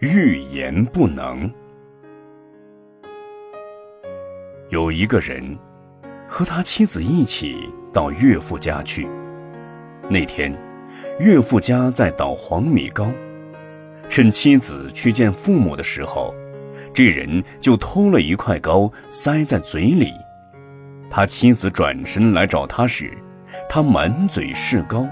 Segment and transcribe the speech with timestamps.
[0.00, 1.52] 欲言不能。
[4.70, 5.58] 有一个人
[6.26, 9.06] 和他妻子一起到岳父家去。
[10.08, 10.58] 那天，
[11.18, 13.12] 岳父家在捣黄米糕，
[14.08, 16.34] 趁妻子去见父母的时候，
[16.94, 20.14] 这人就偷了一块糕塞在嘴里。
[21.10, 23.12] 他妻子转身来找他时，
[23.68, 25.06] 他满嘴是糕，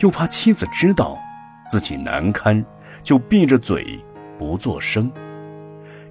[0.00, 1.18] 又怕妻子知道
[1.66, 2.62] 自己难堪。
[3.02, 3.98] 就闭着嘴，
[4.38, 5.10] 不作声。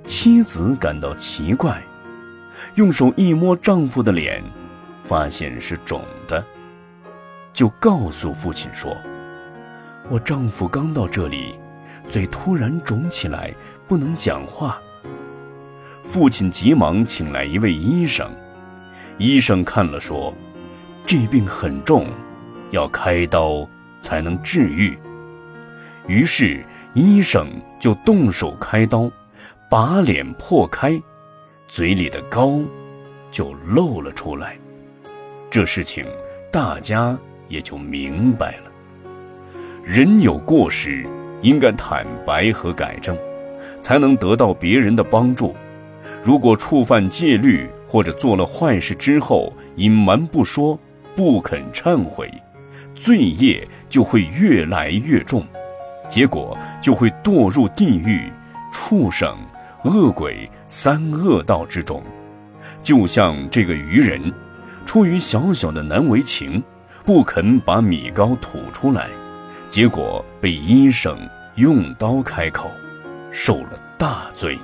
[0.03, 1.79] 妻子感到奇怪，
[2.73, 4.43] 用手一摸丈夫的脸，
[5.03, 6.43] 发现是肿的，
[7.53, 8.97] 就告诉父亲说
[10.09, 11.53] ：“我丈夫刚到这里，
[12.09, 13.53] 嘴突然肿起来，
[13.87, 14.81] 不能讲话。”
[16.01, 18.27] 父亲急忙请来一位医生，
[19.19, 20.33] 医生看了说
[21.05, 22.07] ：“这病很重，
[22.71, 24.97] 要开刀才能治愈。”
[26.07, 26.65] 于是。
[26.93, 27.47] 医生
[27.79, 29.09] 就动手开刀，
[29.69, 31.01] 把脸破开，
[31.65, 32.59] 嘴里的膏
[33.31, 34.59] 就露了出来。
[35.49, 36.05] 这事情
[36.51, 37.17] 大家
[37.47, 38.71] 也就明白了。
[39.85, 41.05] 人有过失，
[41.41, 43.17] 应该坦白和改正，
[43.79, 45.55] 才能得到别人的帮助。
[46.21, 50.77] 如果触犯戒律或者做了坏事之后隐瞒不说，
[51.15, 52.29] 不肯忏悔，
[52.93, 55.41] 罪业就会越来越重。
[56.11, 58.29] 结果就会堕入地狱、
[58.69, 59.33] 畜生、
[59.85, 62.03] 恶鬼三恶道之中，
[62.83, 64.21] 就像这个愚人，
[64.85, 66.61] 出于小小的难为情，
[67.05, 69.07] 不肯把米糕吐出来，
[69.69, 71.17] 结果被医生
[71.55, 72.69] 用刀开口，
[73.31, 74.59] 受了大罪。